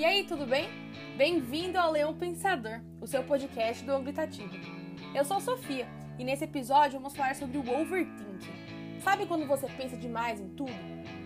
[0.00, 0.66] E aí, tudo bem?
[1.18, 4.50] Bem-vindo ao Leão Pensador, o seu podcast do Angritativo.
[5.14, 5.86] Eu sou a Sofia
[6.18, 8.98] e nesse episódio vamos falar sobre o overthinking.
[9.04, 10.72] Sabe quando você pensa demais em tudo?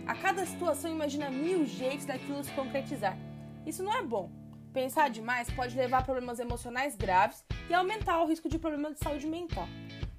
[0.05, 3.17] A cada situação imagina mil jeitos daquilo se concretizar.
[3.65, 4.29] Isso não é bom.
[4.73, 8.99] Pensar demais pode levar a problemas emocionais graves e aumentar o risco de problemas de
[8.99, 9.69] saúde mental.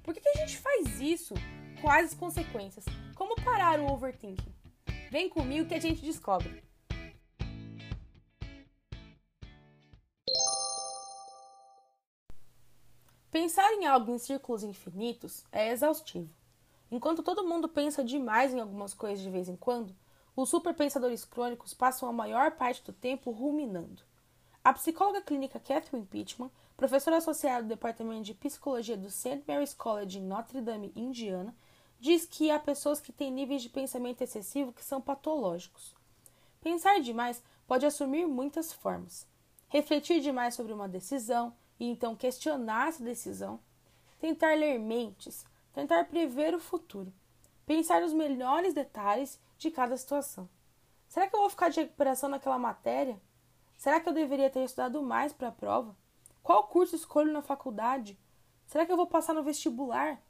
[0.01, 1.35] Por que, que a gente faz isso?
[1.79, 2.85] Quais as consequências?
[3.13, 4.51] Como parar o overthinking?
[5.11, 6.66] Vem comigo que a gente descobre.
[13.31, 16.29] Pensar em algo em círculos infinitos é exaustivo.
[16.89, 19.93] Enquanto todo mundo pensa demais em algumas coisas de vez em quando,
[20.35, 24.01] os superpensadores crônicos passam a maior parte do tempo ruminando.
[24.63, 29.43] A psicóloga clínica Catherine Pittman, professora associada do Departamento de Psicologia do St.
[29.45, 31.53] Mary's College em Notre Dame, Indiana,
[31.99, 35.93] diz que há pessoas que têm níveis de pensamento excessivo que são patológicos.
[36.61, 39.27] Pensar demais pode assumir muitas formas.
[39.67, 43.59] Refletir demais sobre uma decisão, e então questionar essa decisão,
[44.19, 47.13] tentar ler mentes, tentar prever o futuro,
[47.65, 50.49] pensar nos melhores detalhes de cada situação.
[51.07, 53.21] Será que eu vou ficar de recuperação naquela matéria?
[53.77, 55.95] Será que eu deveria ter estudado mais para a prova?
[56.43, 58.17] Qual curso escolho na faculdade?
[58.65, 60.21] Será que eu vou passar no vestibular?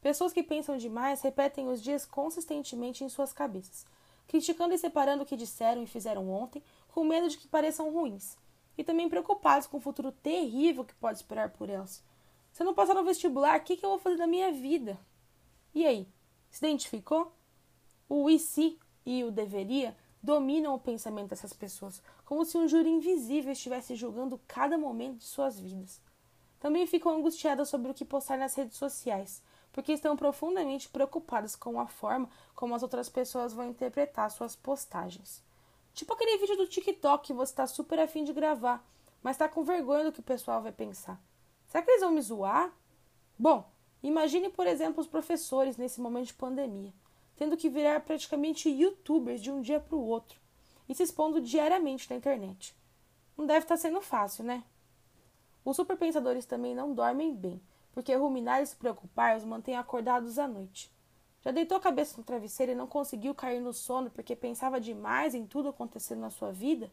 [0.00, 3.86] Pessoas que pensam demais repetem os dias consistentemente em suas cabeças,
[4.26, 8.36] criticando e separando o que disseram e fizeram ontem, com medo de que pareçam ruins,
[8.76, 12.02] e também preocupados com o futuro terrível que pode esperar por elas.
[12.52, 14.98] Se eu não passar no vestibular, o que, que eu vou fazer da minha vida?
[15.74, 16.08] E aí?
[16.50, 17.32] Se identificou?
[18.08, 22.88] O e se e o deveria dominam o pensamento dessas pessoas, como se um júri
[22.88, 26.00] invisível estivesse julgando cada momento de suas vidas.
[26.58, 31.78] Também ficam angustiadas sobre o que postar nas redes sociais, porque estão profundamente preocupadas com
[31.78, 35.44] a forma como as outras pessoas vão interpretar suas postagens.
[35.96, 38.86] Tipo aquele vídeo do TikTok que você está super afim de gravar,
[39.22, 41.18] mas está com vergonha do que o pessoal vai pensar.
[41.66, 42.70] Será que eles vão me zoar?
[43.38, 43.66] Bom,
[44.02, 46.92] imagine, por exemplo, os professores nesse momento de pandemia,
[47.34, 50.38] tendo que virar praticamente youtubers de um dia para o outro
[50.86, 52.76] e se expondo diariamente na internet.
[53.34, 54.64] Não deve estar tá sendo fácil, né?
[55.64, 57.58] Os superpensadores também não dormem bem,
[57.92, 60.94] porque ruminar e se preocupar os mantém acordados à noite.
[61.46, 65.32] Já deitou a cabeça no travesseiro e não conseguiu cair no sono porque pensava demais
[65.32, 66.90] em tudo acontecendo na sua vida?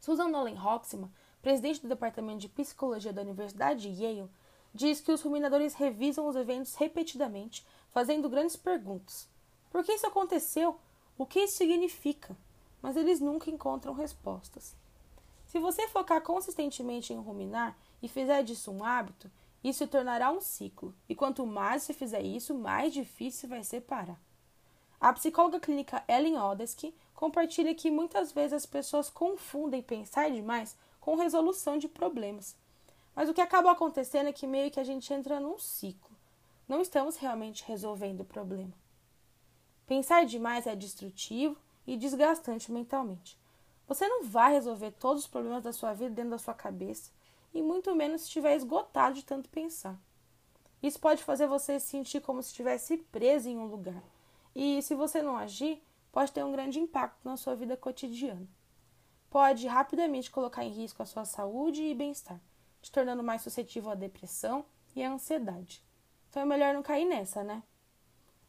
[0.00, 1.08] Susan Nolan Hoxman,
[1.40, 4.28] presidente do Departamento de Psicologia da Universidade de Yale,
[4.74, 9.28] diz que os ruminadores revisam os eventos repetidamente, fazendo grandes perguntas.
[9.70, 10.80] Por que isso aconteceu?
[11.16, 12.36] O que isso significa?
[12.82, 14.74] Mas eles nunca encontram respostas.
[15.46, 19.30] Se você focar consistentemente em ruminar e fizer disso um hábito,
[19.62, 23.82] isso se tornará um ciclo, e quanto mais você fizer isso, mais difícil vai ser
[23.82, 24.18] parar.
[24.98, 31.14] A psicóloga clínica Ellen Odesky compartilha que muitas vezes as pessoas confundem pensar demais com
[31.14, 32.56] resolução de problemas.
[33.14, 36.10] Mas o que acaba acontecendo é que meio que a gente entra num ciclo.
[36.68, 38.72] Não estamos realmente resolvendo o problema.
[39.86, 41.56] Pensar demais é destrutivo
[41.86, 43.38] e desgastante mentalmente.
[43.88, 47.10] Você não vai resolver todos os problemas da sua vida dentro da sua cabeça
[47.52, 49.98] e muito menos se estiver esgotado de tanto pensar.
[50.82, 54.02] Isso pode fazer você se sentir como se estivesse preso em um lugar.
[54.54, 58.48] E se você não agir, pode ter um grande impacto na sua vida cotidiana.
[59.28, 62.40] Pode rapidamente colocar em risco a sua saúde e bem-estar,
[62.80, 64.64] te tornando mais suscetível à depressão
[64.96, 65.82] e à ansiedade.
[66.28, 67.62] Então é melhor não cair nessa, né?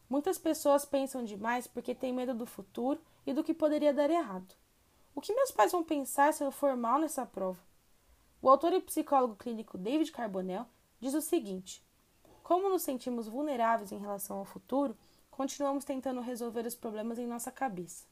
[0.09, 4.56] Muitas pessoas pensam demais porque têm medo do futuro e do que poderia dar errado.
[5.13, 7.71] O que meus pais vão pensar se eu for mal nessa prova?
[8.41, 10.66] O autor e psicólogo clínico David Carbonell
[11.00, 11.84] diz o seguinte:
[12.41, 14.97] Como nos sentimos vulneráveis em relação ao futuro,
[15.29, 18.03] continuamos tentando resolver os problemas em nossa cabeça.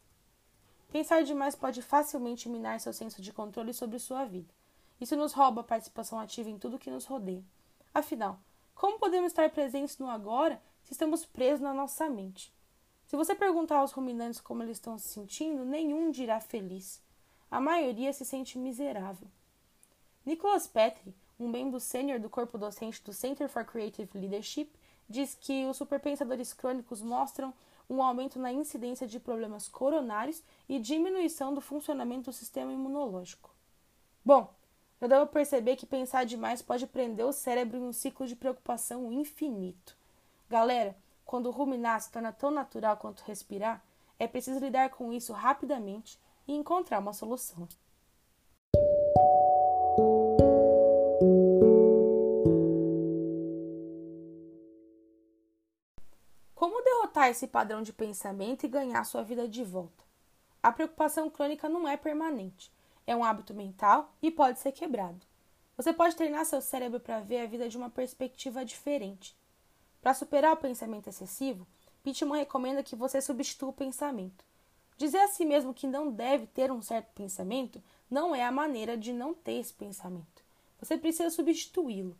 [0.91, 4.53] Pensar demais pode facilmente minar seu senso de controle sobre sua vida.
[5.01, 7.43] Isso nos rouba a participação ativa em tudo que nos rodeia.
[7.91, 8.39] Afinal,
[8.75, 12.53] como podemos estar presentes no agora se estamos presos na nossa mente?
[13.07, 17.01] Se você perguntar aos ruminantes como eles estão se sentindo, nenhum dirá feliz.
[17.49, 19.27] A maioria se sente miserável.
[20.29, 24.69] Nicholas Petri, um membro sênior do corpo docente do Center for Creative Leadership,
[25.09, 27.51] diz que os superpensadores crônicos mostram
[27.89, 33.49] um aumento na incidência de problemas coronários e diminuição do funcionamento do sistema imunológico.
[34.23, 34.53] Bom,
[35.01, 38.35] já deu para perceber que pensar demais pode prender o cérebro em um ciclo de
[38.35, 39.97] preocupação infinito.
[40.47, 40.95] Galera,
[41.25, 43.83] quando ruminar se torna tão natural quanto respirar,
[44.19, 47.67] é preciso lidar com isso rapidamente e encontrar uma solução.
[57.29, 60.03] Derrotar esse padrão de pensamento e ganhar sua vida de volta?
[60.63, 62.71] A preocupação crônica não é permanente,
[63.05, 65.19] é um hábito mental e pode ser quebrado.
[65.77, 69.35] Você pode treinar seu cérebro para ver a vida de uma perspectiva diferente.
[70.01, 71.67] Para superar o pensamento excessivo,
[72.03, 74.43] Pittman recomenda que você substitua o pensamento.
[74.97, 78.97] Dizer a si mesmo que não deve ter um certo pensamento não é a maneira
[78.97, 80.43] de não ter esse pensamento.
[80.79, 82.17] Você precisa substituí-lo.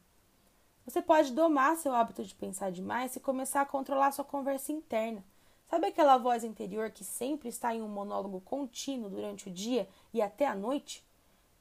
[0.89, 5.23] Você pode domar seu hábito de pensar demais e começar a controlar sua conversa interna.
[5.69, 10.19] Sabe aquela voz interior que sempre está em um monólogo contínuo durante o dia e
[10.19, 11.05] até a noite?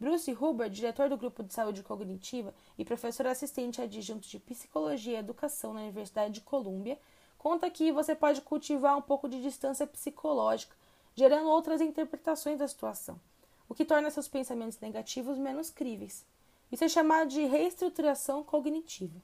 [0.01, 5.21] Bruce Huber, diretor do Grupo de Saúde Cognitiva e professor assistente adjunto de Psicologia e
[5.21, 6.99] Educação na Universidade de Colômbia,
[7.37, 10.75] conta que você pode cultivar um pouco de distância psicológica,
[11.15, 13.21] gerando outras interpretações da situação,
[13.69, 16.25] o que torna seus pensamentos negativos menos críveis.
[16.71, 19.21] Isso é chamado de reestruturação cognitiva.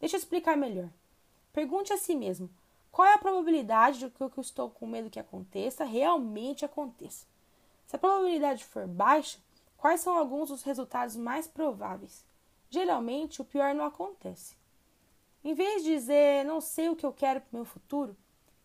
[0.00, 0.90] Deixa eu explicar melhor.
[1.52, 2.50] Pergunte a si mesmo:
[2.90, 6.64] qual é a probabilidade de que o que eu estou com medo que aconteça realmente
[6.64, 7.26] aconteça?
[7.86, 9.38] Se a probabilidade for baixa,
[9.84, 12.24] Quais são alguns dos resultados mais prováveis?
[12.70, 14.56] Geralmente, o pior não acontece.
[15.44, 18.16] Em vez de dizer não sei o que eu quero para o meu futuro,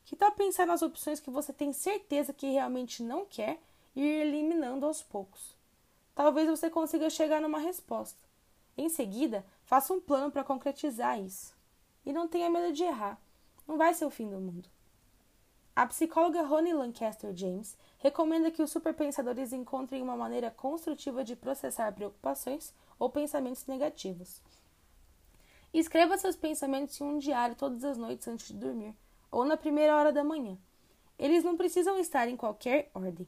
[0.05, 3.59] que tal pensar nas opções que você tem certeza que realmente não quer
[3.93, 5.57] e ir eliminando aos poucos?
[6.19, 8.19] Talvez você consiga chegar numa resposta.
[8.77, 11.55] Em seguida, faça um plano para concretizar isso.
[12.05, 13.17] E não tenha medo de errar.
[13.65, 14.67] Não vai ser o fim do mundo.
[15.73, 21.93] A psicóloga Rony Lancaster James recomenda que os superpensadores encontrem uma maneira construtiva de processar
[21.93, 24.41] preocupações ou pensamentos negativos.
[25.73, 28.93] Escreva seus pensamentos em um diário todas as noites antes de dormir,
[29.31, 30.57] ou na primeira hora da manhã.
[31.17, 33.25] Eles não precisam estar em qualquer ordem.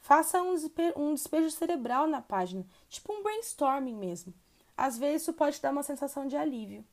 [0.00, 0.54] Faça um,
[0.96, 4.34] um despejo cerebral na página, tipo um brainstorming mesmo.
[4.76, 6.84] Às vezes isso pode dar uma sensação de alívio.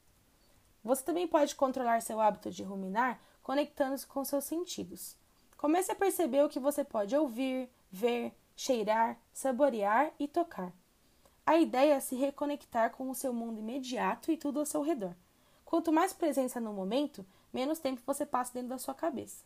[0.83, 5.15] Você também pode controlar seu hábito de ruminar conectando-se com seus sentidos.
[5.55, 10.73] Comece a perceber o que você pode ouvir, ver, cheirar, saborear e tocar.
[11.45, 15.15] A ideia é se reconectar com o seu mundo imediato e tudo ao seu redor.
[15.63, 19.45] Quanto mais presença no momento, menos tempo você passa dentro da sua cabeça.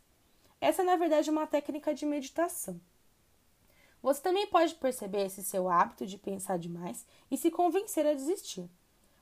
[0.60, 2.82] Essa é, na verdade, uma técnica de meditação.
[4.02, 8.70] Você também pode perceber esse seu hábito de pensar demais e se convencer a desistir.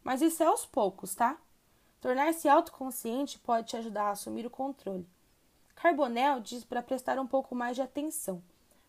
[0.04, 1.38] Mas isso é aos poucos, tá?
[2.00, 5.06] Tornar-se autoconsciente pode te ajudar a assumir o controle.
[5.76, 8.42] Carbonell diz para prestar um pouco mais de atenção.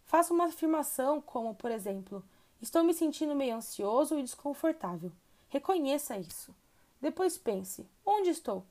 [0.05, 2.25] Faça uma afirmação como, por exemplo,
[2.61, 5.11] estou me sentindo meio ansioso e desconfortável.
[5.49, 6.55] Reconheça isso.
[7.01, 8.65] Depois pense: onde estou?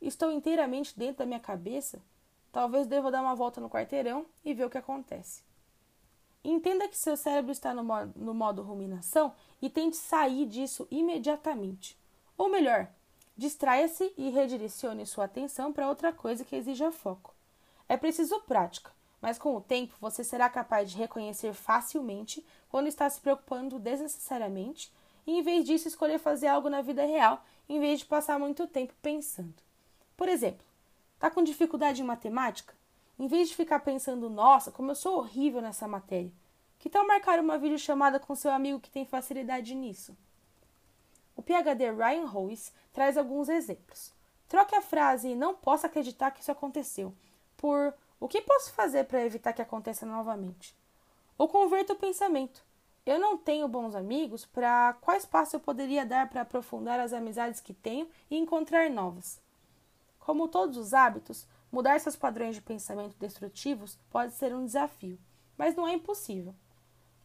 [0.00, 2.00] Estou inteiramente dentro da minha cabeça?
[2.52, 5.42] Talvez deva dar uma volta no quarteirão e ver o que acontece.
[6.44, 9.32] Entenda que seu cérebro está no modo, no modo ruminação
[9.62, 11.98] e tente sair disso imediatamente.
[12.36, 12.88] Ou melhor,
[13.36, 17.34] Distraia-se e redirecione sua atenção para outra coisa que exija foco.
[17.88, 23.10] É preciso prática, mas com o tempo você será capaz de reconhecer facilmente quando está
[23.10, 24.92] se preocupando desnecessariamente
[25.26, 28.68] e, em vez disso, escolher fazer algo na vida real em vez de passar muito
[28.68, 29.54] tempo pensando.
[30.16, 30.64] Por exemplo,
[31.14, 32.72] está com dificuldade em matemática?
[33.18, 36.32] Em vez de ficar pensando, nossa, como eu sou horrível nessa matéria,
[36.78, 40.16] que tal marcar uma videochamada com seu amigo que tem facilidade nisso?
[41.36, 44.12] O PhD Ryan Hoyes traz alguns exemplos.
[44.48, 47.14] Troque a frase não posso acreditar que isso aconteceu
[47.56, 50.74] por o que posso fazer para evitar que aconteça novamente?
[51.36, 52.64] Ou converta o pensamento.
[53.04, 57.60] Eu não tenho bons amigos, para quais passos eu poderia dar para aprofundar as amizades
[57.60, 59.40] que tenho e encontrar novas?
[60.18, 65.18] Como todos os hábitos, mudar seus padrões de pensamento destrutivos pode ser um desafio,
[65.58, 66.54] mas não é impossível.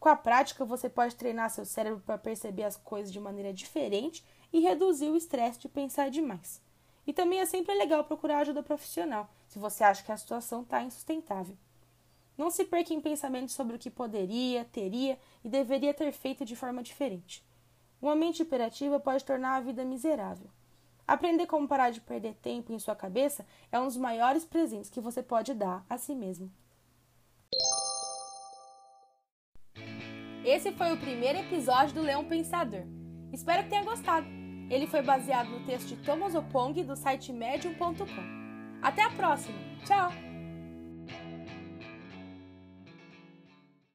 [0.00, 4.24] Com a prática, você pode treinar seu cérebro para perceber as coisas de maneira diferente
[4.52, 6.60] e reduzir o estresse de pensar demais.
[7.06, 10.82] E também é sempre legal procurar ajuda profissional, se você acha que a situação está
[10.82, 11.56] insustentável.
[12.36, 16.56] Não se perca em pensamentos sobre o que poderia, teria e deveria ter feito de
[16.56, 17.46] forma diferente.
[18.02, 20.50] Uma mente hiperativa pode tornar a vida miserável.
[21.10, 25.00] Aprender como parar de perder tempo em sua cabeça é um dos maiores presentes que
[25.00, 26.48] você pode dar a si mesmo.
[30.44, 32.84] Esse foi o primeiro episódio do Leão Pensador.
[33.32, 34.28] Espero que tenha gostado.
[34.70, 38.80] Ele foi baseado no texto de Thomas Opong do site medium.com.
[38.80, 39.58] Até a próxima.
[39.84, 40.29] Tchau!